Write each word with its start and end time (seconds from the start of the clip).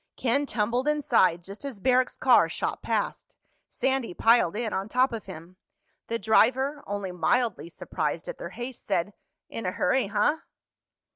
Ken 0.17 0.47
tumbled 0.47 0.87
inside 0.87 1.43
just 1.43 1.63
as 1.63 1.79
Barrack's 1.79 2.17
car 2.17 2.49
shot 2.49 2.81
past. 2.81 3.35
Sandy 3.69 4.15
piled 4.15 4.55
in 4.55 4.73
on 4.73 4.89
top 4.89 5.13
of 5.13 5.27
him. 5.27 5.57
The 6.07 6.17
driver, 6.17 6.83
only 6.87 7.11
mildly 7.11 7.69
surprised 7.69 8.27
at 8.27 8.39
their 8.39 8.49
haste, 8.49 8.83
said, 8.83 9.13
"In 9.47 9.63
a 9.67 9.71
hurry, 9.71 10.07
huh?" 10.07 10.39